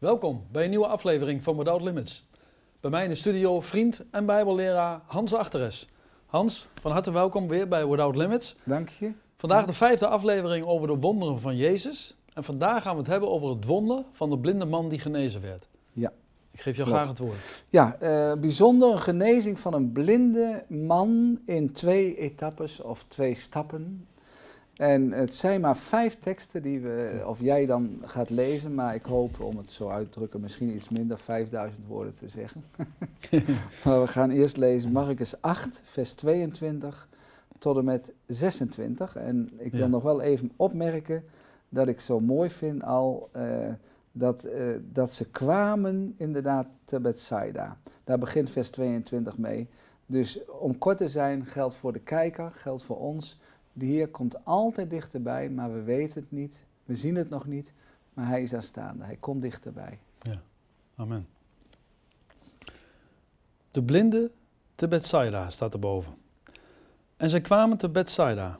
[0.00, 2.26] Welkom bij een nieuwe aflevering van Without Limits.
[2.80, 5.88] Bij mij in de studio vriend en bijbelleraar Hans Achteres.
[6.26, 8.56] Hans, van harte welkom weer bij Without Limits.
[8.64, 9.12] Dank je.
[9.36, 12.16] Vandaag de vijfde aflevering over de wonderen van Jezus.
[12.34, 15.40] En vandaag gaan we het hebben over het wonder van de blinde man die genezen
[15.40, 15.68] werd.
[15.92, 16.12] Ja.
[16.50, 17.02] Ik geef jou Klopt.
[17.02, 17.38] graag het woord.
[17.68, 24.06] Ja, eh, bijzonder een genezing van een blinde man in twee etappes of twee stappen.
[24.80, 29.04] En het zijn maar vijf teksten die we, of jij dan gaat lezen, maar ik
[29.04, 32.64] hoop om het zo uit te drukken, misschien iets minder, 5000 woorden te zeggen.
[33.84, 37.08] maar we gaan eerst lezen Marcus 8, vers 22
[37.58, 39.16] tot en met 26.
[39.16, 39.86] En ik wil Ja.
[39.86, 41.24] nog wel even opmerken
[41.68, 43.68] dat ik zo mooi vind al eh,
[44.12, 47.76] dat, eh, dat ze kwamen inderdaad te Bethsaida.
[48.04, 49.68] Daar begint vers 22 mee.
[50.06, 53.38] Dus om kort te zijn geldt voor de kijker, geldt voor ons.
[53.72, 56.54] De Heer komt altijd dichterbij, maar we weten het niet.
[56.84, 57.72] We zien het nog niet,
[58.14, 59.04] maar Hij is aanstaande.
[59.04, 59.98] Hij komt dichterbij.
[60.96, 61.26] Amen.
[63.70, 64.30] De blinde
[64.74, 66.14] te Bethsaida staat erboven.
[67.16, 68.58] En zij kwamen te Bethsaida.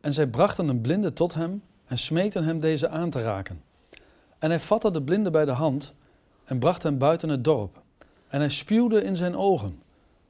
[0.00, 3.62] En zij brachten een blinde tot hem en smeekten hem deze aan te raken.
[4.38, 5.94] En hij vatte de blinde bij de hand
[6.44, 7.82] en bracht hem buiten het dorp.
[8.28, 9.82] En hij spuwde in zijn ogen,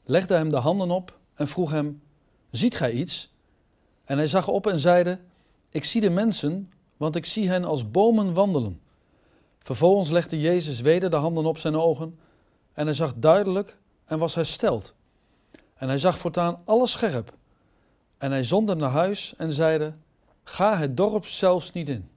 [0.05, 2.03] legde hem de handen op en vroeg hem,
[2.51, 3.34] ziet gij iets?
[4.05, 5.19] En hij zag op en zeide,
[5.69, 8.81] ik zie de mensen, want ik zie hen als bomen wandelen.
[9.59, 12.19] Vervolgens legde Jezus weder de handen op zijn ogen
[12.73, 14.95] en hij zag duidelijk en was hersteld.
[15.75, 17.33] En hij zag voortaan alles scherp.
[18.19, 19.93] En hij zond hem naar huis en zeide,
[20.43, 22.09] ga het dorp zelfs niet in.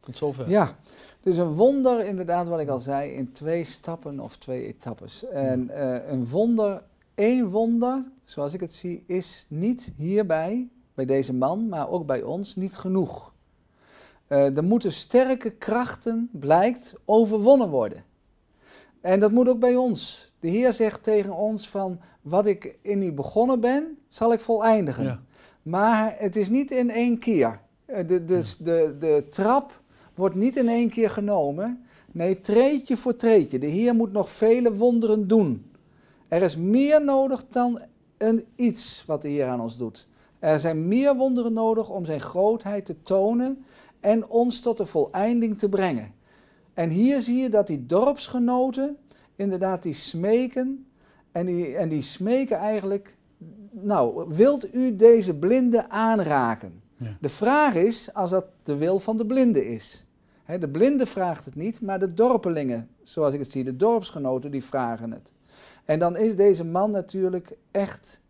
[0.00, 0.50] Tot zover.
[0.50, 0.76] Ja,
[1.20, 5.24] dus een wonder inderdaad wat ik al zei, in twee stappen of twee etappes.
[5.24, 6.82] En eh, een wonder,
[7.14, 12.22] één wonder, zoals ik het zie, is niet hierbij, bij deze man, maar ook bij
[12.22, 13.32] ons, niet genoeg.
[14.26, 18.04] Eh, er moeten sterke krachten, blijkt, overwonnen worden.
[19.00, 20.32] En dat moet ook bij ons.
[20.40, 25.04] De Heer zegt tegen ons van, wat ik in u begonnen ben, zal ik voleindigen.
[25.04, 25.22] Ja.
[25.62, 27.60] Maar het is niet in één keer.
[27.84, 29.80] Eh, De, de, de, de trap
[30.14, 31.84] wordt niet in één keer genomen.
[32.12, 33.58] Nee, treetje voor treetje.
[33.58, 35.70] De Heer moet nog vele wonderen doen.
[36.34, 37.82] Er is meer nodig dan
[38.18, 40.06] een iets wat de Heer aan ons doet.
[40.38, 43.64] Er zijn meer wonderen nodig om zijn grootheid te tonen
[44.00, 46.14] en ons tot de voleinding te brengen.
[46.72, 48.96] En hier zie je dat die dorpsgenoten
[49.36, 50.86] inderdaad die smeken
[51.32, 53.16] en die, en die smeken eigenlijk,
[53.70, 56.82] nou, wilt u deze blinde aanraken?
[56.96, 57.16] Ja.
[57.20, 60.04] De vraag is, als dat de wil van de blinde is.
[60.60, 64.64] De blinde vraagt het niet, maar de dorpelingen, zoals ik het zie, de dorpsgenoten, die
[64.64, 65.32] vragen het.
[65.84, 68.20] En dan is deze man natuurlijk echt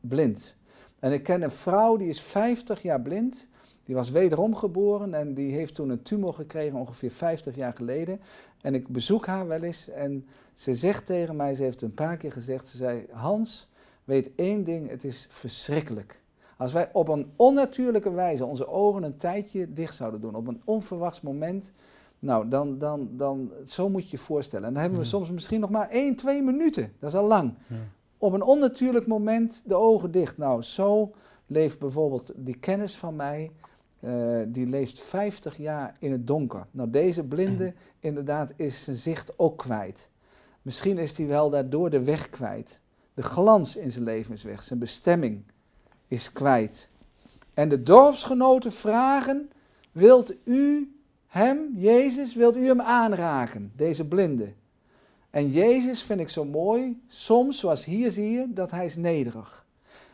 [0.00, 0.54] blind.
[0.98, 3.48] En ik ken een vrouw die is 50 jaar blind.
[3.84, 8.20] Die was wederom geboren en die heeft toen een tumor gekregen ongeveer 50 jaar geleden.
[8.60, 12.16] En ik bezoek haar wel eens en ze zegt tegen mij, ze heeft een paar
[12.16, 13.68] keer gezegd, ze zei, Hans,
[14.04, 16.20] weet één ding, het is verschrikkelijk.
[16.56, 20.62] Als wij op een onnatuurlijke wijze onze ogen een tijdje dicht zouden doen, op een
[20.64, 21.72] onverwachts moment,
[22.20, 24.66] nou, dan, dan, dan, zo moet je je voorstellen.
[24.66, 25.10] En dan hebben we Ja.
[25.10, 27.54] soms misschien nog maar één, twee minuten, dat is al lang.
[27.66, 27.76] Ja.
[28.18, 30.38] Op een onnatuurlijk moment de ogen dicht.
[30.38, 31.12] Nou, zo
[31.46, 33.50] leeft bijvoorbeeld die kennis van mij,
[34.00, 36.66] eh, die leeft 50 jaar in het donker.
[36.70, 40.08] Nou, deze blinde inderdaad is zijn zicht ook kwijt.
[40.62, 42.78] Misschien is hij wel daardoor de weg kwijt.
[43.14, 45.42] De glans in zijn leven is weg, zijn bestemming
[46.08, 46.88] is kwijt.
[47.54, 49.50] En de dorpsgenoten vragen,
[49.92, 50.94] wilt u
[51.30, 54.52] hem, Jezus, wilt u hem aanraken, deze blinde?
[55.30, 59.66] En Jezus vind ik zo mooi, soms, zoals hier zie je, dat hij is nederig.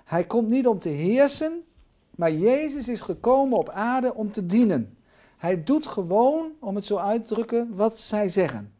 [0.04, 1.62] Hij komt niet om te heersen,
[2.10, 4.96] maar Jezus is gekomen op aarde om te dienen.
[5.36, 8.72] Hij doet gewoon, om het zo uit te drukken, wat zij zeggen.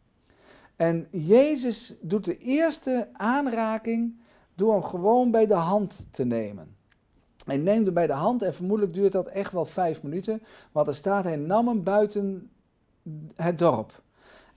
[0.76, 4.16] En Jezus doet de eerste aanraking
[4.54, 6.75] door hem gewoon bij de hand te nemen.
[7.46, 10.42] Hij neemt hem bij de hand en vermoedelijk duurt dat echt wel vijf minuten,
[10.72, 12.50] want er staat, hij nam hem buiten
[13.34, 14.02] het dorp.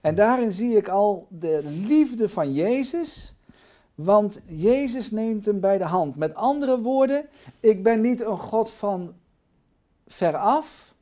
[0.00, 3.34] En daarin zie ik al de liefde van Jezus,
[3.94, 6.16] want Jezus neemt hem bij de hand.
[6.16, 7.28] Met andere woorden,
[7.60, 9.14] ik ben niet een God van
[10.06, 10.94] veraf,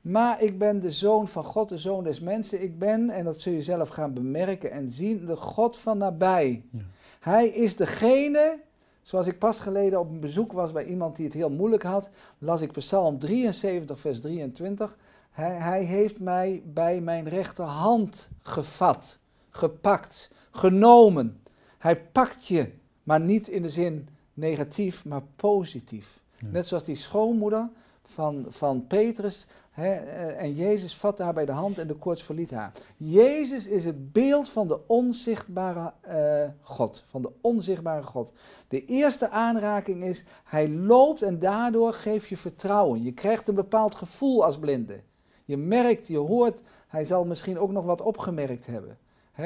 [0.00, 2.62] maar ik ben de zoon van God, de zoon des mensen.
[2.62, 6.64] Ik ben, en dat zul je zelf gaan bemerken en zien, de God van nabij.
[6.70, 6.80] Ja.
[7.20, 8.58] Hij is degene,
[9.06, 12.08] zoals ik pas geleden op een bezoek was bij iemand die het heel moeilijk had,
[12.38, 14.96] las ik Psalm 73, vers 23.
[15.30, 19.18] Hij, hij heeft mij bij mijn rechterhand gevat,
[19.50, 21.40] gepakt, genomen.
[21.78, 22.72] Hij pakt je,
[23.02, 26.20] maar niet in de zin negatief, maar positief.
[26.36, 26.46] Ja.
[26.50, 27.68] Net zoals die schoonmoeder
[28.04, 32.50] van, van Petrus Eh, en Jezus vatte haar bij de hand en de koorts verliet
[32.50, 32.72] haar.
[32.96, 37.04] Jezus is het beeld van de onzichtbare eh, God.
[37.06, 38.32] Van de onzichtbare God.
[38.68, 43.02] De eerste aanraking is, hij loopt en daardoor geef je vertrouwen.
[43.02, 45.00] Je krijgt een bepaald gevoel als blinde.
[45.44, 48.98] Je merkt, je hoort, hij zal misschien ook nog wat opgemerkt hebben.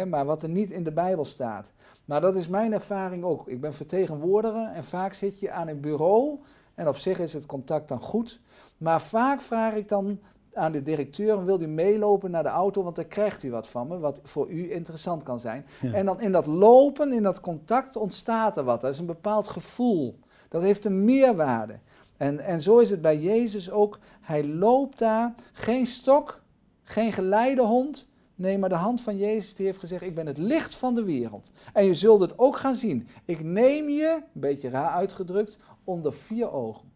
[0.09, 1.67] Maar wat er niet in de Bijbel staat.
[2.05, 3.49] Maar dat is mijn ervaring ook.
[3.49, 6.39] Ik ben vertegenwoordiger en vaak zit je aan een bureau
[6.75, 8.41] en op zich is het contact dan goed.
[8.81, 10.19] Maar vaak vraag ik dan
[10.55, 13.89] aan de directeur, wil u meelopen naar de auto, want dan krijgt u wat van
[13.89, 15.67] me, wat voor u interessant kan zijn.
[15.93, 18.81] En dan in dat lopen, in dat contact ontstaat er wat.
[18.81, 20.19] Dat is een bepaald gevoel.
[20.49, 21.79] Dat heeft een meerwaarde.
[22.17, 23.99] En, en zo is het bij Jezus ook.
[24.21, 26.41] Hij loopt daar, geen stok,
[26.83, 28.09] geen geleidehond.
[28.35, 31.05] Nee, maar de hand van Jezus die heeft gezegd, ik ben het licht van de
[31.05, 31.51] wereld.
[31.73, 33.09] En je zult het ook gaan zien.
[33.25, 36.89] Ik neem je, een beetje raar uitgedrukt, onder vier ogen.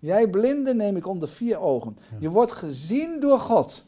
[0.00, 1.96] Jij blinde neem ik onder vier ogen.
[2.18, 3.84] Je wordt gezien door God.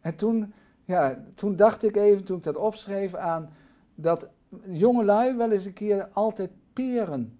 [0.00, 0.52] En toen,
[0.84, 3.50] ja, toen dacht ik even, toen ik dat opschreef, aan
[3.94, 4.26] dat
[4.66, 7.38] jongelui wel eens een keer altijd peren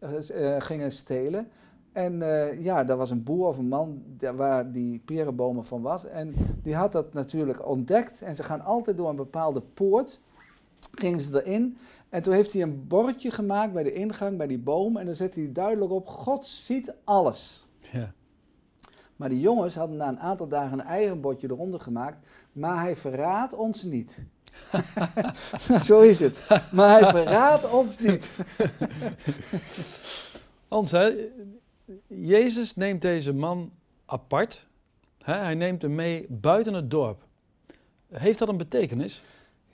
[0.00, 1.48] uh, gingen stelen.
[1.92, 4.02] En uh, ja, daar was een boer of een man
[4.36, 6.04] waar die perenbomen van was.
[6.04, 8.22] En die had dat natuurlijk ontdekt.
[8.22, 10.20] En ze gaan altijd door een bepaalde poort.
[10.92, 11.76] Gingen ze erin.
[12.14, 14.96] En toen heeft hij een bordje gemaakt bij de ingang, bij die boom.
[14.96, 17.66] En dan zet hij duidelijk op: God ziet alles.
[17.80, 18.12] Ja.
[19.16, 22.26] Maar die jongens hadden na een aantal dagen een eigen bordje eronder gemaakt.
[22.52, 24.22] Maar hij verraadt ons niet.
[25.82, 26.42] Zo is het.
[26.72, 28.30] Maar hij verraadt ons niet.
[30.68, 31.30] Hans, hè?
[32.06, 33.72] Jezus neemt deze man
[34.06, 34.66] apart.
[35.22, 35.34] Hè?
[35.34, 37.22] Hij neemt hem mee buiten het dorp.
[38.08, 39.22] Heeft dat een betekenis?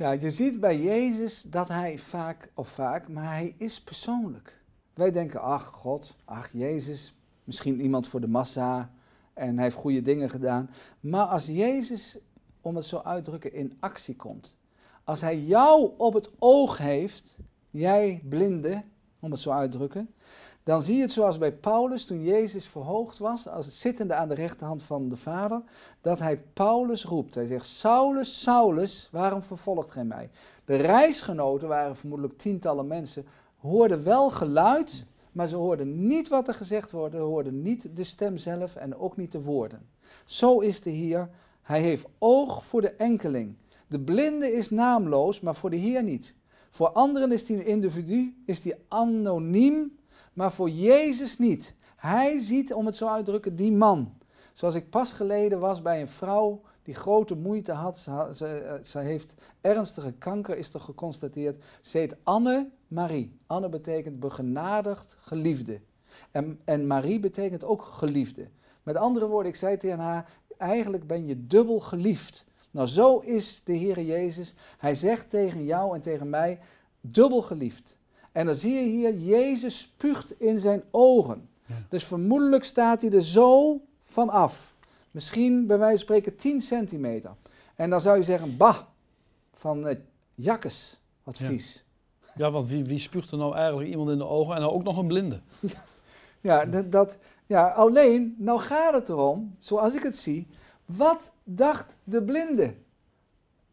[0.01, 4.59] Ja, je ziet bij Jezus dat hij vaak, of vaak, maar hij is persoonlijk.
[4.95, 7.15] Wij denken, ach God, ach Jezus,
[7.45, 8.91] misschien iemand voor de massa
[9.35, 10.71] en hij heeft goede dingen gedaan.
[11.01, 12.19] Maar als Jezus,
[12.61, 14.57] om het zo uitdrukken, in actie komt,
[15.05, 17.37] als hij jou op het oog heeft,
[17.71, 18.83] jij blinde,
[19.19, 20.15] om het zo uitdrukken,
[20.63, 24.35] dan zie je het zoals bij Paulus toen Jezus verhoogd was, als zittende aan de
[24.35, 25.63] rechterhand van de Vader,
[26.01, 27.35] dat hij Paulus roept.
[27.35, 30.31] Hij zegt, Saulus, Saulus, waarom vervolgt gij mij?
[30.65, 33.27] De reisgenoten waren vermoedelijk tientallen mensen,
[33.59, 38.05] hoorden wel geluid, maar ze hoorden niet wat er gezegd wordt, ze hoorden niet de
[38.05, 39.89] stem zelf en ook niet de woorden.
[40.25, 41.29] Zo is de Heer,
[41.63, 43.55] hij heeft oog voor de enkeling.
[43.87, 46.35] De blinde is naamloos, maar voor de Heer niet.
[46.71, 49.99] Voor anderen is hij een individu, is hij anoniem,
[50.33, 51.75] maar voor Jezus niet.
[51.97, 54.15] Hij ziet, om het zo uit te drukken, die man.
[54.53, 57.99] Zoals ik pas geleden was bij een vrouw die grote moeite had.
[57.99, 61.65] Ze, eh, ze heeft ernstige kanker, is er geconstateerd.
[61.81, 63.39] Ze heet Anne-Marie.
[63.47, 65.81] Anne betekent begenadigd geliefde.
[66.31, 68.49] En, en Marie betekent ook geliefde.
[68.83, 72.45] Met andere woorden, ik zei tegen haar, eigenlijk ben je dubbel geliefd.
[72.71, 74.55] Nou, zo is de Heer Jezus.
[74.79, 76.61] Hij zegt tegen jou en tegen mij,
[77.01, 77.97] dubbel geliefd.
[78.33, 81.49] En dan zie je hier, Jezus spuugt in zijn ogen.
[81.89, 84.75] Dus vermoedelijk staat hij er zo van af.
[85.11, 87.31] Misschien bij wijze van spreken 10 centimeter.
[87.75, 88.79] En dan zou je zeggen, bah,
[89.55, 89.97] van uh,
[90.35, 91.85] jakkes, wat vies.
[92.35, 94.83] Ja, want wie, wie spuugt er nou eigenlijk iemand in de ogen en dan ook
[94.83, 95.41] nog een blinde?
[96.43, 97.17] Ja, dat, dat,
[97.47, 100.47] ja, alleen, nou gaat het erom, zoals ik het zie,
[100.85, 102.75] wat dacht de blinde?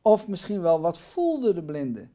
[0.02, 2.08] Of misschien wel, wat voelde de blinde?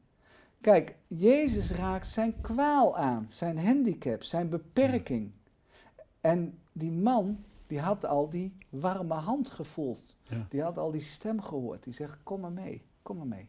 [0.63, 5.31] Kijk, Jezus raakt zijn kwaal aan, zijn handicap, zijn beperking.
[6.21, 10.15] En die man, die had al die warme hand gevoeld.
[10.49, 11.83] Die had al die stem gehoord.
[11.83, 13.47] Die zegt, kom maar mee, kom maar mee.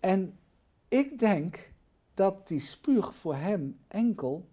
[0.00, 0.38] En
[0.88, 1.70] ik denk
[2.14, 4.48] dat die spuug voor hem enkel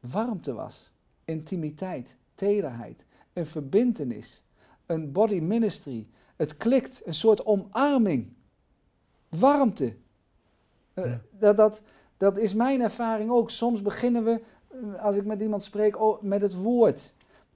[0.00, 0.90] warmte was.
[1.24, 4.42] Intimiteit, tederheid, een verbintenis,
[4.86, 6.06] een body ministry.
[6.36, 8.32] Het klikt, een soort omarming.
[9.28, 9.96] Warmte,
[10.94, 11.80] eh, dat, dat,
[12.16, 13.50] dat is mijn ervaring ook.
[13.50, 17.12] Soms beginnen we, eh, als ik met iemand spreek, oh, met het woord.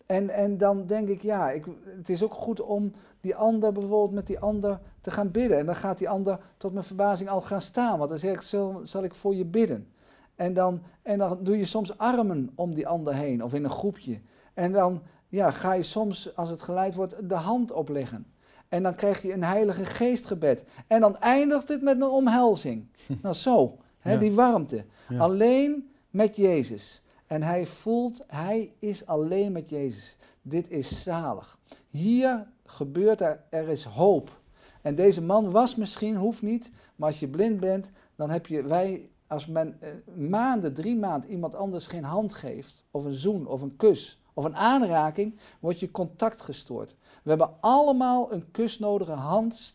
[0.07, 1.65] En, en dan denk ik, ja, ik,
[1.97, 5.59] het is ook goed om die ander bijvoorbeeld met die ander te gaan bidden.
[5.59, 8.41] En dan gaat die ander tot mijn verbazing al gaan staan, want dan zeg ik,
[8.41, 9.89] zal, zal ik voor je bidden.
[10.37, 13.71] En dan, en dan doe je soms armen om die ander heen, of in een
[13.71, 14.21] groepje.
[14.55, 18.27] En dan ja, ga je soms, als het geleid wordt, de hand opleggen.
[18.69, 20.63] En dan krijg je een heilige geestgebed.
[20.87, 22.87] En dan eindigt het met een omhelzing.
[23.23, 24.85] nou zo, hè, die warmte.
[25.19, 27.03] Alleen met Jezus.
[27.27, 30.17] En hij voelt, hij is alleen met Jezus.
[30.43, 31.59] Dit is zalig.
[31.91, 34.41] Hier gebeurt er, er is hoop.
[34.83, 38.63] En deze man was misschien, hoeft niet, maar als je blind bent, dan heb je,
[38.63, 43.47] wij, als men eh, maanden, drie maanden iemand anders geen hand geeft, of een zoen,
[43.47, 46.95] of een kus, of een aanraking, wordt je contact gestoord.
[47.23, 49.75] We hebben allemaal een kus nodige, hand,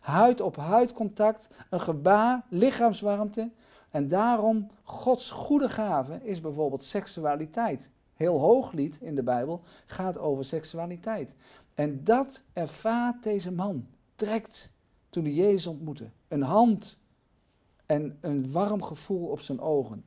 [0.00, 3.50] huid op huid contact, een gebaar, lichaamswarmte.
[3.90, 7.90] En daarom, Gods goede gave is bijvoorbeeld seksualiteit.
[8.14, 11.30] Heel hooglied in de Bijbel gaat over seksualiteit.
[11.74, 14.70] En dat ervaart deze man, trekt
[15.10, 16.08] toen hij Jezus ontmoette.
[16.28, 16.98] Een hand
[17.86, 20.04] en een warm gevoel op zijn ogen.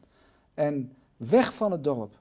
[0.54, 2.20] En weg van het dorp.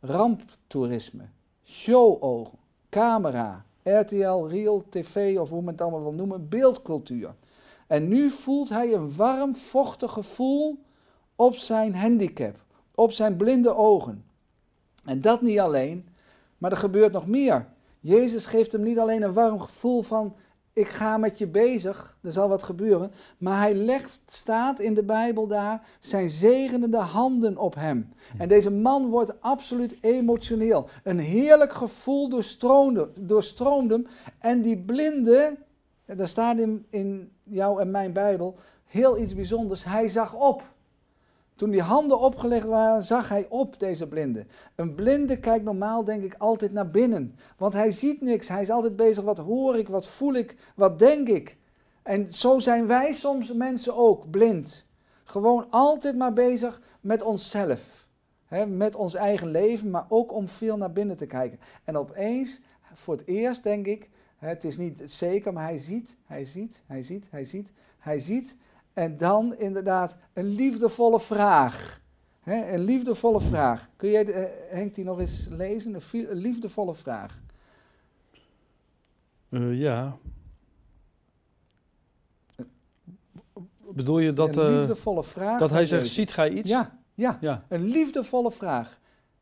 [0.00, 1.24] Ramptoerisme,
[1.64, 2.58] showogen,
[2.88, 7.34] camera, RTL, Real, TV of hoe men het allemaal wil noemen, beeldcultuur.
[7.86, 10.78] En nu voelt hij een warm, vochtig gevoel
[11.36, 12.56] op zijn handicap,
[12.94, 14.24] op zijn blinde ogen.
[15.04, 16.08] En dat niet alleen,
[16.58, 17.66] maar er gebeurt nog meer.
[18.00, 20.36] Jezus geeft hem niet alleen een warm gevoel van
[20.78, 23.12] ik ga met je bezig, er zal wat gebeuren.
[23.38, 28.12] Maar hij legt, staat in de Bijbel daar, zijn zegenende handen op hem.
[28.38, 30.88] En deze man wordt absoluut emotioneel.
[31.02, 34.06] Een heerlijk gevoel doorstroomde, doorstroomde hem.
[34.38, 35.56] En die blinde,
[36.04, 40.62] daar staat in, in jou en mijn Bijbel heel iets bijzonders, hij zag op.
[41.58, 44.46] Toen die handen opgelegd waren, zag hij op, deze blinde.
[44.74, 47.36] Een blinde kijkt normaal, denk ik, altijd naar binnen.
[47.56, 48.48] Want hij ziet niks.
[48.48, 51.56] Hij is altijd bezig, wat hoor ik, wat voel ik, wat denk ik.
[52.02, 54.84] En zo zijn wij soms mensen ook, blind.
[55.24, 58.06] Gewoon altijd maar bezig met onszelf.
[58.68, 61.60] Met ons eigen leven, maar ook om veel naar binnen te kijken.
[61.84, 62.60] En opeens,
[62.94, 67.02] voor het eerst denk ik, het is niet zeker, maar hij ziet, hij ziet, hij
[67.02, 68.56] ziet, hij ziet, hij ziet
[68.98, 72.00] en dan inderdaad een liefdevolle vraag.
[72.44, 73.88] een liefdevolle vraag.
[73.96, 75.94] Kun jij, uh, Henk, die nog eens lezen?
[76.12, 77.38] Een, liefdevolle vraag.
[79.48, 80.16] Uh, ja.
[83.90, 86.68] Bedoel je dat, een eh, liefdevolle vraag dat hij zegt, ziet gij iets?
[86.68, 88.98] Ja, ja, ja, een liefdevolle vraag.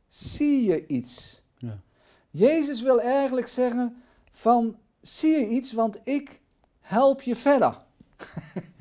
[0.08, 1.42] Zie je iets?
[1.56, 1.78] Ja.
[2.30, 6.40] Jezus wil eigenlijk zeggen van, zie je iets, want ik
[6.80, 7.84] help je verder.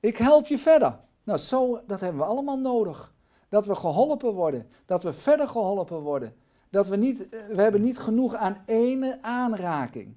[0.00, 0.98] Ik help je verder.
[1.24, 3.14] Nou, zo, dat hebben we allemaal nodig.
[3.48, 4.66] Dat we geholpen worden.
[4.86, 6.34] Dat we verder geholpen worden.
[6.70, 10.14] Dat we niet, eh, we hebben niet genoeg aan ene aanraking.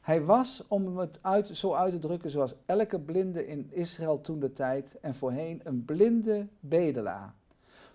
[0.00, 4.40] Hij was, om het uit, zo uit te drukken, zoals elke blinde in Israël toen
[4.40, 7.34] de tijd en voorheen, een blinde bedelaar.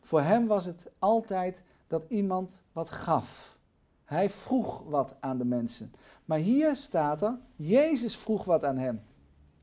[0.01, 3.57] Voor hem was het altijd dat iemand wat gaf.
[4.05, 5.93] Hij vroeg wat aan de mensen.
[6.25, 9.01] Maar hier staat er, Jezus vroeg wat aan hem.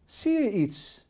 [0.05, 1.04] Zie je iets?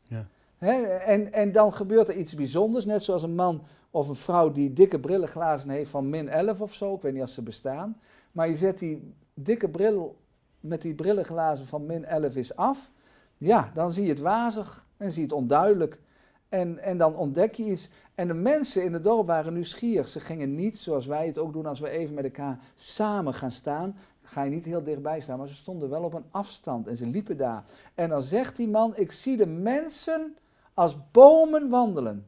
[0.73, 4.73] En, en dan gebeurt er iets bijzonders, net zoals een man of een vrouw die
[4.73, 7.99] dikke brillenglazen heeft van min 11 of zo, ik weet niet of ze bestaan.
[8.31, 10.17] Maar je zet die dikke bril
[10.59, 12.91] met die brillenglazen van min 11 is af.
[13.37, 15.99] Ja, dan zie je het wazig en zie je het onduidelijk.
[16.49, 17.89] En, en dan ontdek je iets.
[18.15, 20.07] En de mensen in het dorp waren nieuwsgierig.
[20.07, 23.51] Ze gingen niet, zoals wij het ook doen als we even met elkaar samen gaan
[23.51, 23.97] staan.
[24.21, 27.07] Ga je niet heel dichtbij staan, maar ze stonden wel op een afstand en ze
[27.07, 27.63] liepen daar.
[27.93, 30.35] En dan zegt die man: Ik zie de mensen
[30.75, 32.25] als bomen wandelen.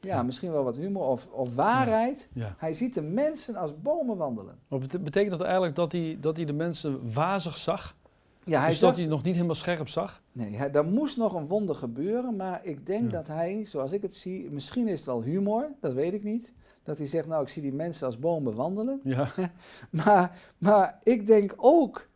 [0.00, 2.28] Ja, misschien wel wat humor of, of waarheid.
[2.56, 4.58] Hij ziet de mensen als bomen wandelen.
[4.68, 7.96] Maar betekent dat eigenlijk dat hij, dat hij de mensen wazig zag?
[8.44, 10.22] Ja, hij dus dat hij nog niet helemaal scherp zag?
[10.32, 14.02] Nee, hij, er moest nog een wonder gebeuren, maar ik denk dat hij, zoals ik
[14.02, 16.52] het zie, misschien is het wel humor, dat weet ik niet.
[16.82, 19.00] Dat hij zegt, nou, ik zie die mensen als bomen wandelen.
[19.04, 19.28] Ja.
[20.04, 22.08] maar, maar ik denk ook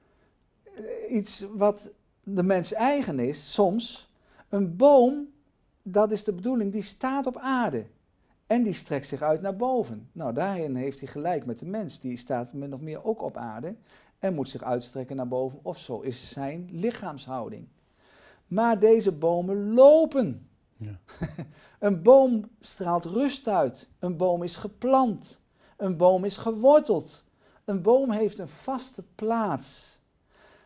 [0.65, 1.91] eh, iets wat
[2.23, 4.11] de mens eigen is, soms.
[4.49, 5.29] Een boom
[5.89, 7.87] dat is de bedoeling, die staat op aarde.
[8.47, 10.09] En die strekt zich uit naar boven.
[10.13, 12.01] Nou, daarin heeft hij gelijk met de mens.
[12.01, 13.75] Die staat min of meer ook op aarde
[14.19, 15.59] en moet zich uitstrekken naar boven.
[15.63, 17.67] Of zo is zijn lichaamshouding.
[18.47, 20.49] Maar deze bomen lopen.
[20.77, 20.99] Ja.
[21.79, 23.89] een boom straalt rust uit.
[23.99, 25.39] Een boom is geplant.
[25.77, 27.25] Een boom is geworteld.
[27.65, 29.99] Een boom heeft een vaste plaats.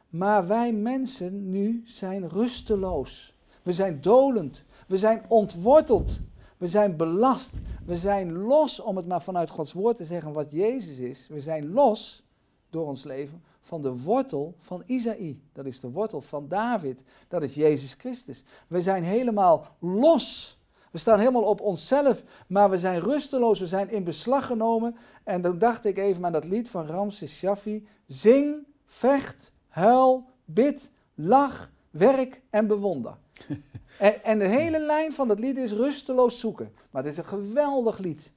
[0.08, 3.34] Maar wij mensen nu zijn rusteloos.
[3.62, 4.64] We zijn dolend.
[4.90, 6.18] We zijn ontworteld.
[6.56, 7.50] We zijn belast.
[7.84, 11.26] We zijn los, om het maar vanuit Gods woord te zeggen wat Jezus is.
[11.28, 12.22] We zijn los
[12.70, 15.40] door ons leven van de wortel van Isaïe.
[15.52, 17.00] Dat is de wortel van David.
[17.28, 18.44] Dat is Jezus Christus.
[18.66, 20.58] We zijn helemaal los.
[20.90, 23.60] We staan helemaal op onszelf, maar we zijn rusteloos.
[23.60, 24.96] We zijn in beslag genomen.
[25.24, 27.86] En dan dacht ik even aan dat lied van Ramses Shaffi.
[28.06, 33.16] Zing, vecht, huil, bid, lach, werk en bewonder.
[33.98, 36.72] En, en de hele lijn van het lied is rusteloos zoeken.
[36.90, 38.32] Maar het is een geweldig lied.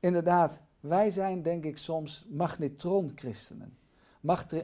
[0.00, 3.76] Inderdaad, wij zijn denk ik soms magnetron-christenen.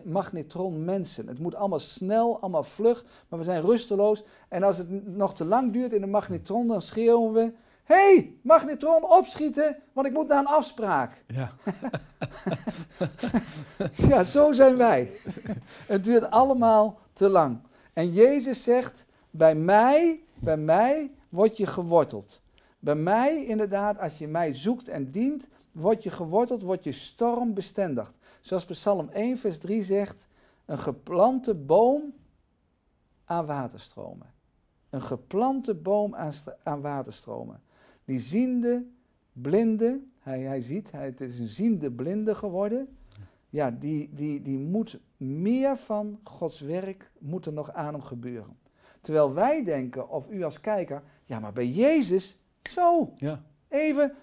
[0.05, 1.26] Magnetron-mensen.
[1.26, 4.25] Het moet allemaal snel, allemaal vlug, maar we zijn rusteloos.
[4.49, 7.52] En als het nog te lang duurt in de magnetron, dan schreeuwen we...
[7.85, 11.25] hey, magnetron opschieten, want ik moet naar een afspraak.
[11.26, 11.52] Ja.
[14.09, 15.11] ja, zo zijn wij.
[15.87, 17.59] Het duurt allemaal te lang.
[17.92, 22.40] En Jezus zegt, bij mij, bij mij word je geworteld.
[22.78, 28.12] Bij mij inderdaad, als je mij zoekt en dient, word je geworteld, word je stormbestendig.
[28.40, 30.26] Zoals Psalm 1 vers 3 zegt,
[30.64, 32.14] een geplante boom
[33.25, 34.32] aan waterstromen.
[34.90, 36.32] Een geplante boom aan,
[36.62, 37.62] aan waterstromen.
[38.04, 38.85] Die ziende,
[39.32, 42.97] blinde, hij, hij ziet, hij, het is een ziende blinde geworden.
[43.49, 48.59] Ja, die, die, die moet meer van Gods werk moet er nog aan hem gebeuren.
[49.00, 52.39] Terwijl wij denken, of u als kijker, ja, maar bij Jezus,
[52.71, 53.43] zo, ja.
[53.69, 54.15] even,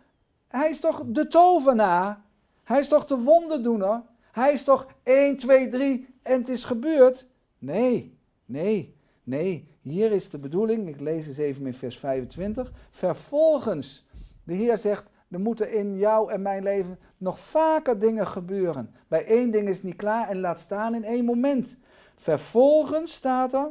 [0.48, 2.22] hij is toch de tovenaar,
[2.63, 4.01] hij is toch de wonderdoener,
[4.32, 7.27] hij is toch 1, 2, 3 en het is gebeurd.
[7.58, 12.72] Nee, nee, nee, hier is de bedoeling, ik lees eens even in vers 25.
[12.89, 14.06] Vervolgens,
[14.44, 18.96] de Heer zegt, er moeten in jou en mijn leven nog vaker dingen gebeuren.
[19.07, 21.75] Bij één ding is het niet klaar en laat staan in één moment.
[22.15, 23.69] Vervolgens staat er,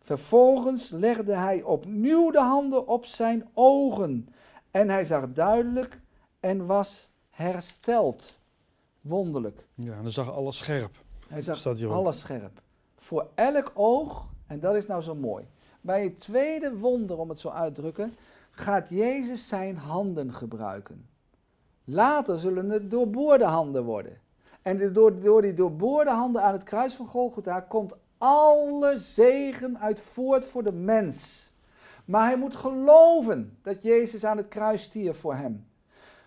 [0.00, 4.28] vervolgens legde hij opnieuw de handen op zijn ogen.
[4.70, 6.00] En hij zag duidelijk
[6.40, 8.38] en was hersteld.
[9.00, 9.66] Wonderlijk.
[9.74, 10.94] Ja, en dan zag alles scherp.
[11.28, 12.62] Hij zag alles scherp.
[12.96, 15.46] Voor elk oog, en dat is nou zo mooi.
[15.80, 18.14] Bij het tweede wonder, om het zo uit te drukken,
[18.52, 21.08] gaat Jezus zijn handen gebruiken.
[21.84, 24.20] Later zullen het doorboorde handen worden.
[24.62, 30.00] En door, door die doorboorde handen aan het kruis van Golgotha komt alle zegen uit
[30.00, 31.50] voort voor de mens.
[32.04, 35.66] Maar hij moet geloven dat Jezus aan het kruis stierf voor hem.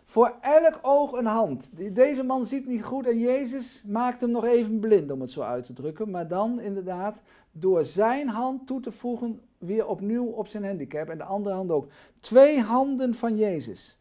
[0.03, 1.70] Voor elk oog een hand.
[1.96, 5.41] Deze man ziet niet goed en Jezus maakt hem nog even blind, om het zo
[5.41, 6.10] uit te drukken.
[6.10, 7.22] Maar dan inderdaad
[7.57, 11.71] door zijn hand toe te voegen weer opnieuw op zijn handicap en de andere hand
[11.71, 11.88] ook.
[12.19, 13.97] Twee handen van Jezus.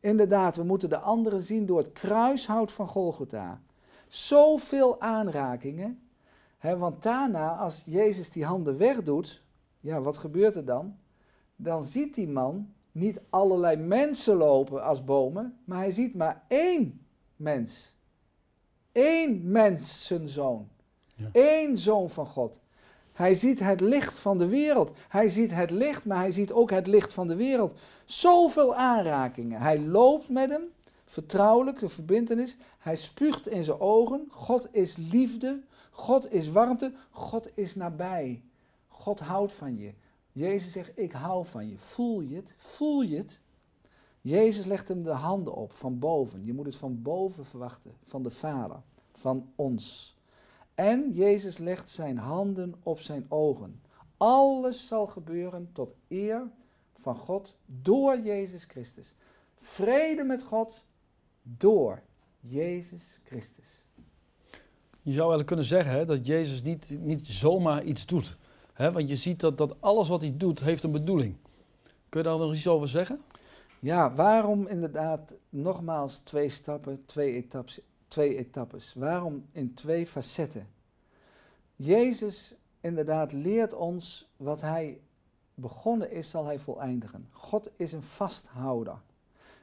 [0.00, 3.60] Inderdaad, we moeten de andere zien door het kruishout van Golgotha.
[4.08, 6.00] Zoveel aanrakingen.
[6.58, 9.42] Hè, want daarna, als Jezus die handen wegdoet,
[9.80, 10.96] ja, wat gebeurt er dan?
[11.56, 17.06] Dan ziet die man niet allerlei mensen lopen als bomen, maar hij ziet maar één
[17.36, 17.94] mens.
[18.92, 20.68] Eén mensenzoon.
[21.14, 21.28] Ja.
[21.32, 22.58] Eén zoon van God.
[23.18, 24.90] Hij ziet het licht van de wereld.
[25.08, 27.78] Hij ziet het licht, maar hij ziet ook het licht van de wereld.
[28.04, 29.60] Zoveel aanrakingen.
[29.60, 30.62] Hij loopt met hem,
[31.04, 32.56] vertrouwelijk, een verbindenis.
[32.78, 34.26] Hij spuugt in zijn ogen.
[34.30, 35.62] God is liefde.
[35.90, 36.92] God is warmte.
[37.10, 38.42] God is nabij.
[38.88, 39.92] God houdt van je.
[40.32, 41.76] Jezus zegt, ik hou van je.
[41.78, 42.52] Voel je het?
[42.56, 43.40] Voel je het?
[44.20, 46.44] Jezus legt hem de handen op van boven.
[46.44, 48.80] Je moet het van boven verwachten, van de Vader,
[49.12, 50.17] van ons.
[50.78, 53.80] En Jezus legt zijn handen op zijn ogen.
[54.16, 56.42] Alles zal gebeuren tot eer
[56.94, 59.14] van God door Jezus Christus.
[59.56, 60.84] Vrede met God
[61.42, 62.02] door
[62.40, 63.64] Jezus Christus.
[65.02, 68.36] Je zou wel kunnen zeggen hè, dat Jezus niet, niet zomaar iets doet.
[68.72, 68.92] Hè?
[68.92, 71.36] Want je ziet dat, dat alles wat hij doet, heeft een bedoeling.
[72.08, 73.20] Kun je daar nog iets over zeggen?
[73.78, 78.94] Ja, waarom inderdaad nogmaals twee stappen, twee etappes, twee etappes.
[78.94, 80.68] Waarom in twee facetten?
[81.76, 85.00] Jezus inderdaad leert ons wat hij
[85.54, 87.28] begonnen is, zal hij voleindigen.
[87.32, 89.00] God is een vasthouder.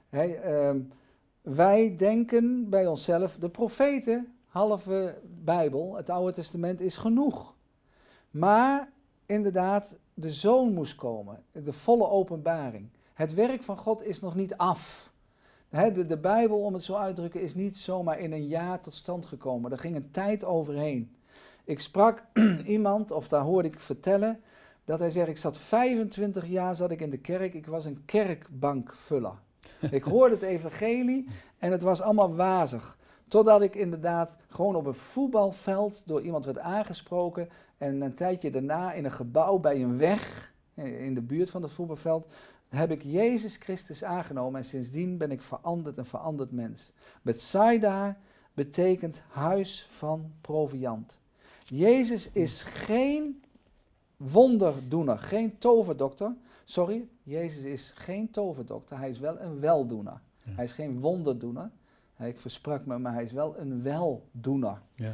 [0.09, 0.79] Ehm,
[1.41, 7.53] wij denken bij onszelf, de profeten, halve Bijbel, het Oude Testament is genoeg.
[8.31, 8.91] Maar
[9.25, 12.89] inderdaad, de zoon moest komen, de volle openbaring.
[13.13, 15.13] Het werk van God is nog niet af
[15.75, 18.81] de, de Bijbel, om het zo uit te drukken, is niet zomaar in een jaar
[18.81, 19.71] tot stand gekomen.
[19.71, 21.15] Er ging een tijd overheen.
[21.63, 22.23] Ik sprak
[22.65, 24.39] iemand, of daar hoorde ik vertellen,
[24.85, 28.01] dat hij zegt, ik zat 25 jaar zat ik in de kerk, ik was een
[28.05, 29.33] kerkbankvuller.
[29.91, 32.97] ik hoorde het evangelie en het was allemaal wazig.
[33.27, 38.93] Totdat ik inderdaad gewoon op een voetbalveld door iemand werd aangesproken en een tijdje daarna
[38.93, 42.27] in een gebouw bij een weg, in de buurt van het voetbalveld,
[42.69, 46.91] heb ik Jezus Christus aangenomen en sindsdien ben ik veranderd, een veranderd mens.
[47.21, 48.17] Bethsaida
[48.53, 51.19] betekent huis van proviant.
[51.63, 53.43] Jezus is geen
[54.17, 56.35] wonderdoener, geen toverdokter.
[56.63, 60.21] Sorry, Jezus is geen toverdokter, hij is wel een weldoener.
[60.39, 61.71] Hij is geen wonderdoener.
[62.19, 64.81] Ik versprak me, maar hij is wel een weldoener.
[64.95, 65.13] Ja.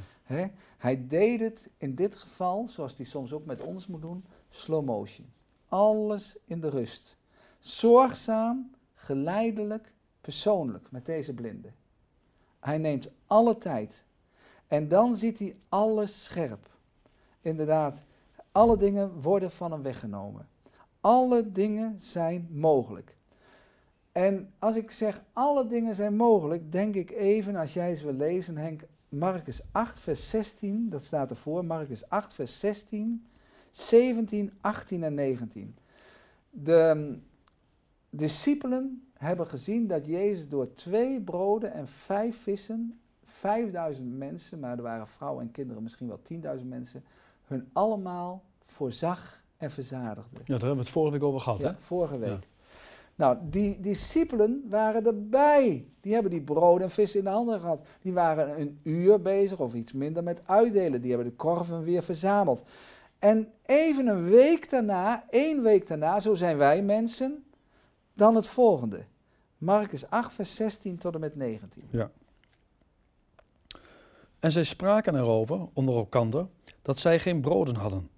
[0.77, 4.85] Hij deed het in dit geval, zoals hij soms ook met ons moet doen, slow
[4.85, 5.25] motion.
[5.67, 7.17] Alles in de rust
[7.61, 11.69] zorgzaam, geleidelijk, persoonlijk met deze blinde.
[12.59, 14.03] Hij neemt alle tijd.
[14.67, 16.69] En dan ziet hij alles scherp.
[17.41, 18.03] Inderdaad,
[18.51, 20.47] alle dingen worden van hem weggenomen.
[21.01, 23.15] Alle dingen zijn mogelijk.
[24.11, 28.13] En als ik zeg alle dingen zijn mogelijk, denk ik even, als jij eens wil
[28.13, 33.25] lezen, Henk, Marcus 8, vers 16, dat staat ervoor, Marcus 8, vers 16,
[33.71, 35.75] 17, 18 en 19.
[36.49, 37.17] De
[38.11, 44.83] discipelen hebben gezien dat Jezus door twee broden en vijf vissen, 5000 mensen, maar er
[44.83, 46.19] waren vrouwen en kinderen, misschien wel
[46.59, 47.03] 10.000 mensen,
[47.45, 50.37] hun allemaal voorzag en verzadigde.
[50.37, 51.73] Ja, daar hebben we het vorige week over gehad, Ja, hè?
[51.79, 52.29] vorige week.
[52.29, 52.39] Ja.
[53.15, 55.87] Nou, die discipelen waren erbij.
[55.99, 57.85] Die hebben die brood en vis in de handen gehad.
[58.01, 61.01] Die waren een uur bezig of iets minder met uitdelen.
[61.01, 62.63] Die hebben de korven weer verzameld.
[63.19, 67.43] En even een week daarna, één week daarna, zo zijn wij mensen,
[68.13, 69.05] dan het volgende.
[69.57, 71.89] Marcus 8, vers 16 tot en met 19.
[74.39, 76.47] En zij spraken erover, onder elkander,
[76.81, 78.09] dat zij geen broden hadden.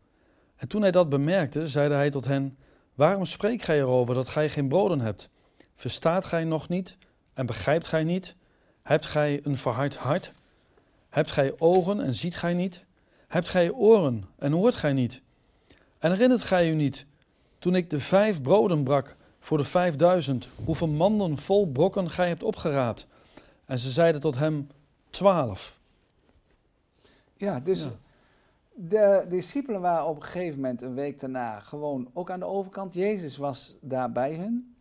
[0.55, 2.57] En toen hij dat bemerkte, zeide hij tot hen,
[2.95, 5.29] waarom spreekt gij erover dat gij geen broden hebt?
[5.75, 6.97] Verstaat gij nog niet
[7.33, 8.35] en begrijpt gij niet?
[8.81, 10.31] Hebt gij een verhard hart?
[11.09, 12.85] Hebt gij ogen en ziet gij niet?
[13.27, 15.21] Hebt gij oren en hoort gij niet?
[15.99, 17.05] En herinnert gij u niet,
[17.59, 22.43] toen ik de vijf broden brak voor de vijfduizend, hoeveel manden vol brokken gij hebt
[22.43, 23.07] opgeraapt?
[23.65, 24.67] En ze zeiden tot hem,
[25.09, 25.79] twaalf.
[27.33, 27.89] Ja, dus Ja.
[28.73, 32.93] de discipelen waren op een gegeven moment, een week daarna, gewoon ook aan de overkant.
[32.93, 34.75] Jezus was daar bij hun.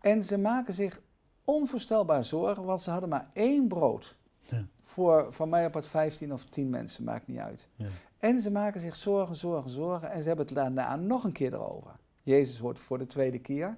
[0.00, 1.00] En ze maken zich
[1.44, 4.16] onvoorstelbaar zorgen, want ze hadden maar één brood.
[4.42, 4.64] Ja.
[4.84, 7.68] Voor van mij op het 15 of 10 mensen, maakt niet uit.
[7.74, 7.86] Ja.
[8.18, 10.10] En ze maken zich zorgen, zorgen, zorgen.
[10.10, 11.90] En ze hebben het daarna nog een keer erover.
[12.22, 13.76] Jezus hoort voor de tweede keer.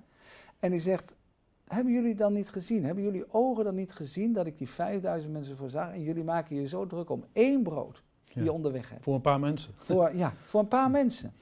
[0.58, 1.12] En die zegt,
[1.66, 2.84] hebben jullie dan niet gezien?
[2.84, 5.92] Hebben jullie ogen dan niet gezien dat ik die 5000 mensen voorzag?
[5.92, 8.50] En jullie maken je zo druk om één brood die je Ja.
[8.50, 9.02] onderweg hebt.
[9.02, 9.72] Voor een paar mensen.
[9.76, 11.32] Voor, ja, voor een paar mensen.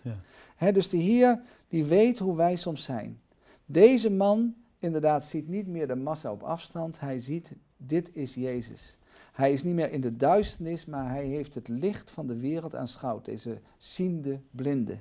[0.58, 0.72] Ja.
[0.72, 3.20] Dus de Heer die weet hoe wij soms zijn.
[3.64, 7.00] Deze man inderdaad ziet niet meer de massa op afstand.
[7.00, 8.96] Hij ziet, dit is Jezus.
[9.32, 12.74] Hij is niet meer in de duisternis, maar hij heeft het licht van de wereld
[12.74, 13.24] aanschouwd.
[13.24, 14.98] Deze ziende blinde.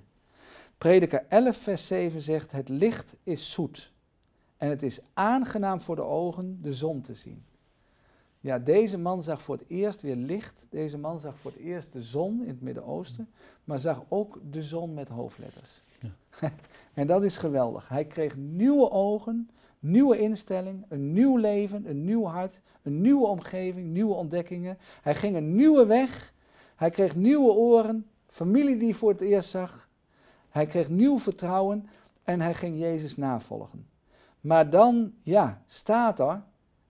[0.77, 3.93] Prediker 11 vers 7 zegt, het licht is zoet.
[4.65, 7.43] En het is aangenaam voor de ogen de zon te zien.
[8.39, 10.53] Ja, deze man zag voor het eerst weer licht.
[10.69, 13.29] Deze man zag voor het eerst de zon in het Midden-Oosten,
[13.63, 15.81] maar zag ook de zon met hoofdletters.
[16.93, 17.89] en dat is geweldig.
[17.89, 19.49] Hij kreeg nieuwe ogen,
[19.79, 24.77] nieuwe instelling, een nieuw leven, een nieuw hart, een nieuwe omgeving, nieuwe ontdekkingen.
[25.01, 26.33] Hij ging een nieuwe weg.
[26.75, 29.89] Hij kreeg nieuwe oren, familie die hij voor het eerst zag.
[30.49, 31.87] Hij kreeg nieuw vertrouwen
[32.23, 33.93] en hij ging Jezus navolgen.
[34.45, 36.41] Maar dan, ja, staat er,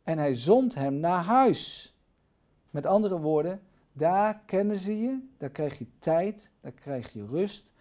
[0.04, 1.94] en hij zond hem naar huis.
[2.70, 3.62] Met andere woorden,
[3.94, 7.72] daar kennen ze je, daar krijg je tijd, daar krijg je rust,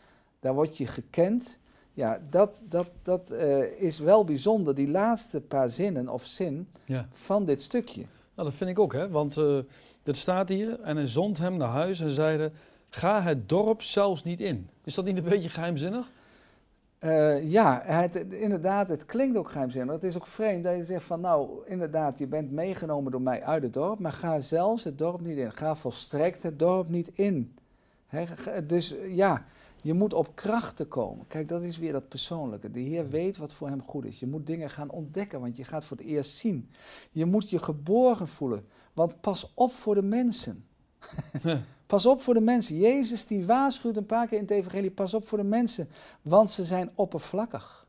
[0.41, 1.59] daar word je gekend.
[1.93, 7.09] Ja, dat, dat, dat eh, is wel bijzonder, die laatste paar zinnen of zin Ja.
[7.13, 8.01] van dit stukje.
[8.35, 9.09] Nou, dat vind ik ook, hè.
[9.09, 9.59] Want eh
[10.03, 12.53] dit staat hier, en hij zond hem naar huis en zeide,
[12.89, 14.69] ga het dorp zelfs niet in.
[14.85, 16.11] Is dat niet een beetje geheimzinnig?
[17.05, 19.95] Eh, ja, het, inderdaad, het klinkt ook geheimzinnig.
[19.95, 23.43] Het is ook vreemd dat je zegt van, nou, inderdaad, je bent meegenomen door mij
[23.43, 25.53] uit het dorp, maar ga zelfs het dorp niet in.
[25.53, 27.57] Ga volstrekt het dorp niet in.
[28.67, 29.45] Dus ja,
[29.83, 31.27] je moet op krachten komen.
[31.27, 32.71] Kijk, dat is weer dat persoonlijke.
[32.71, 34.21] De Heer weet wat voor hem goed is.
[34.21, 36.71] Je moet dingen gaan ontdekken, want je gaat voor het eerst zien.
[37.11, 40.65] Je moet je geborgen voelen, want pas op voor de mensen.
[41.87, 42.77] Pas op voor de mensen.
[42.77, 45.89] Jezus die waarschuwt een paar keer in het evangelie, pas op voor de mensen,
[46.23, 47.87] want ze zijn oppervlakkig.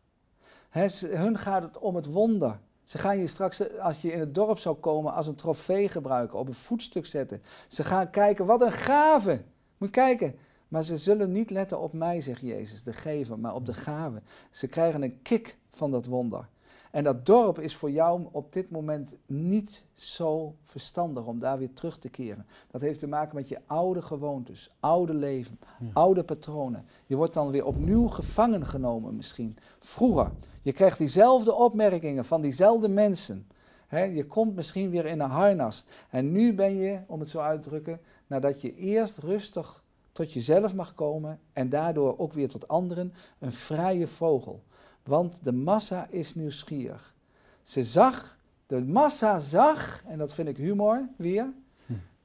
[0.99, 2.59] Hun gaat het om het wonder.
[2.83, 6.39] Ze gaan je straks, als je in het dorp zou komen, als een trofee gebruiken,
[6.39, 7.41] op een voetstuk zetten.
[7.67, 9.41] Ze gaan kijken, wat een gave.
[9.77, 10.35] Moet kijken.
[10.67, 14.21] Maar ze zullen niet letten op mij, zegt Jezus, de gever, maar op de gave.
[14.51, 16.47] Ze krijgen een kick van dat wonder.
[16.95, 21.73] En dat dorp is voor jou op dit moment niet zo verstandig om daar weer
[21.73, 22.45] terug te keren.
[22.71, 25.87] Dat heeft te maken met je oude gewoontes, oude leven, Ja.
[25.93, 26.85] oude patronen.
[27.05, 29.57] Je wordt dan weer opnieuw gevangen genomen misschien.
[29.79, 30.31] Vroeger,
[30.61, 33.47] je krijgt diezelfde opmerkingen van diezelfde mensen.
[33.89, 35.85] Je komt misschien weer in een harnas.
[36.09, 40.33] En nu ben je, om het zo uit te drukken, nadat je eerst rustig tot
[40.33, 44.63] jezelf mag komen en daardoor ook weer tot anderen, een vrije vogel.
[45.07, 47.15] Want de massa is nieuwsgierig.
[47.61, 51.53] Ze zag, de massa zag, en dat vind ik humor weer,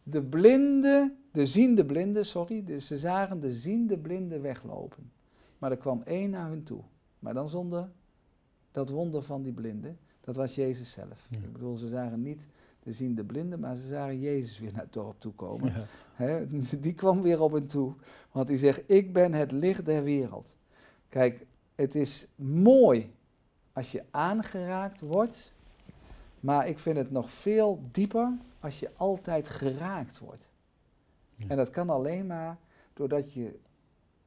[0.03, 5.13] de blinde, de ziende blinde, sorry, de, ze zagen de ziende blinde weglopen.
[5.59, 6.83] Maar er kwam één naar hun toe.
[7.19, 7.89] Maar dan zonder
[8.71, 11.27] dat wonder van die blinde, dat was Jezus zelf.
[11.31, 11.37] Ja.
[11.37, 12.41] Ik bedoel, ze zagen niet
[12.83, 15.87] de ziende blinde, maar ze zagen Jezus weer naar het dorp toe komen.
[16.19, 16.45] Ja.
[16.81, 17.95] Die kwam weer op hen toe,
[18.33, 20.57] want die zegt, ik ben het licht der wereld.
[21.09, 21.47] Kijk,
[21.81, 23.15] het is mooi
[23.73, 25.55] als je aangeraakt wordt,
[26.41, 30.49] maar ik vind het nog veel dieper als je altijd geraakt wordt.
[31.37, 31.49] Ja.
[31.49, 32.59] En dat kan alleen maar
[32.93, 33.59] doordat je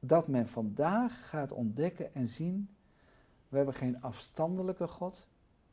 [0.00, 2.68] dat men vandaag gaat ontdekken en zien.
[3.48, 5.26] We hebben geen afstandelijke God,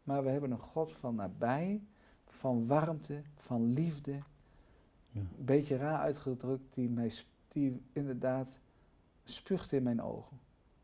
[0.03, 1.81] maar we hebben een God van nabij,
[2.27, 4.11] van warmte, van liefde.
[4.11, 5.19] Ja.
[5.19, 7.11] Een beetje raar uitgedrukt, die, mij,
[7.47, 8.47] die inderdaad
[9.23, 10.39] spuugt in mijn ogen.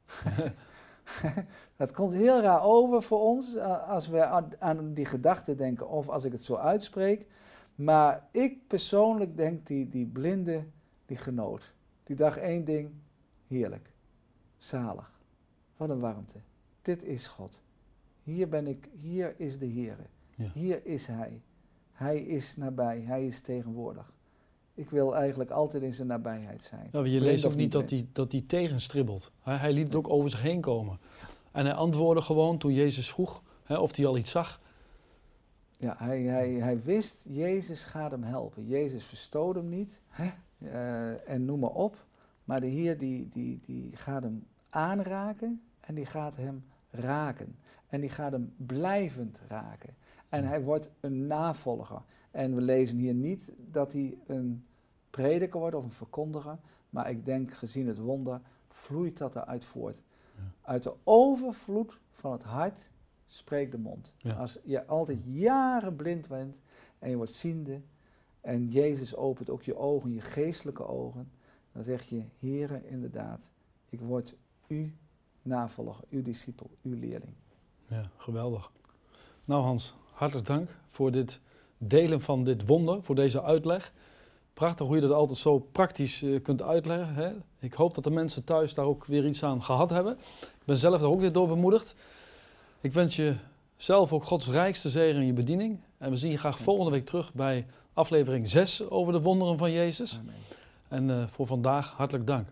[1.75, 4.25] dat komt heel raar over voor ons eh, als we
[4.59, 7.25] aan, die gedachte denken of als ik het zo uitspreek.
[7.75, 10.63] Maar ik persoonlijk denk die, die blinde,
[11.05, 11.73] die genoot.
[12.03, 12.91] Die dacht één ding,
[13.47, 13.91] heerlijk,
[14.57, 15.11] zalig.
[15.77, 16.39] Wat een warmte.
[16.81, 17.59] Dit is God.
[18.23, 19.97] Hier ben ik, hier is de Heer.
[20.35, 20.49] Ja.
[20.53, 21.41] Hier is Hij.
[21.91, 24.13] Hij is nabij, Hij is tegenwoordig.
[24.77, 27.09] Ik wil eigenlijk altijd in zijn nabijheid zijn.
[27.09, 29.31] Je leest of ook niet dat hij, dat hij tegenstribbelt.
[29.41, 30.99] Hij, hij liet het ook over zich heen komen.
[31.51, 34.61] En hij antwoordde gewoon toen Jezus vroeg hè, of hij al iets zag.
[35.77, 38.67] Ja, hij, hij, hij wist, Jezus gaat hem helpen.
[38.67, 42.05] Jezus verstoot hem niet hè, eh, en noem maar op.
[42.43, 47.55] Maar de Heer die, die, die gaat hem aanraken en die gaat hem raken.
[47.87, 49.95] En die gaat hem blijvend raken.
[50.29, 52.01] En hij wordt een navolger.
[52.31, 54.65] En we lezen hier niet dat hij een
[55.09, 56.57] prediker wordt of een verkondiger.
[56.89, 60.01] Maar ik denk, gezien het wonder, vloeit dat eruit voort.
[60.35, 60.41] Ja.
[60.61, 62.89] Uit de overvloed van het hart
[63.25, 64.13] spreekt de mond.
[64.17, 64.33] Ja.
[64.33, 66.55] Als je altijd jaren blind bent
[66.99, 67.81] en je wordt ziende
[68.41, 71.31] en Jezus opent ook je ogen, je geestelijke ogen,
[71.71, 73.49] dan zeg je, Heere, inderdaad,
[73.89, 74.35] ik word
[74.67, 74.89] uw
[75.41, 77.33] navolger, uw discipel, uw leerling.
[77.87, 78.71] Ja, geweldig.
[79.45, 81.39] Nou Hans, hartelijk dank voor dit
[81.77, 83.91] delen van dit wonder, voor deze uitleg.
[84.53, 87.13] Prachtig hoe je dat altijd zo praktisch eh, kunt uitleggen.
[87.15, 87.31] Hè?
[87.59, 90.17] Ik hoop dat de mensen thuis daar ook weer iets aan gehad hebben.
[90.41, 91.95] Ik ben zelf daar ook weer door bemoedigd.
[92.81, 93.35] Ik wens je
[93.77, 95.79] zelf ook Gods rijkste zegen in je bediening.
[95.97, 99.71] En we zien je graag volgende week terug bij aflevering 6 over de wonderen van
[99.71, 100.19] Jezus.
[100.19, 100.33] Amen.
[100.87, 102.47] En eh, voor vandaag hartelijk dank.